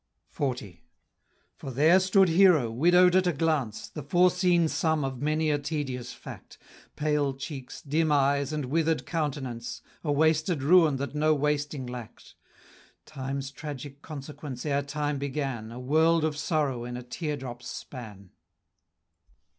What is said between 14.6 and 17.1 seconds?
ere time began, A world of sorrow in a